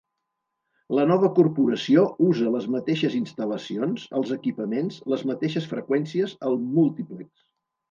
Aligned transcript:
La 0.99 1.01
nova 1.09 1.27
corporació 1.39 2.05
usa 2.29 2.53
les 2.55 2.65
mateixes 2.77 3.19
instal·lacions, 3.19 4.07
els 4.21 4.33
equipaments, 4.39 4.99
les 5.15 5.29
mateixes 5.35 5.71
freqüències, 5.75 6.37
el 6.51 6.61
múltiplex. 6.75 7.33